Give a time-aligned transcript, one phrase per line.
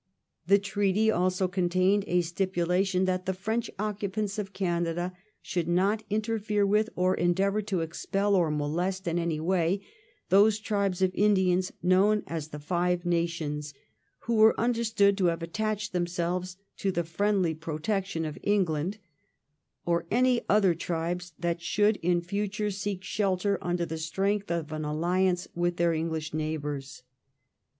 [0.47, 6.65] The treaty also contained a stipulation that the French occupants of Canada should not interfere
[6.65, 9.79] with or endeavour to expel or molest in any way
[10.29, 13.75] those tribes of Indians known as' The Five Nations,'
[14.21, 18.97] who were understood to have attached themselves to the friendly protection of England,
[19.85, 24.83] or any other tribes that should in future seek shelter under the strength of an
[24.83, 27.03] alliance with their EngUsh neighbours.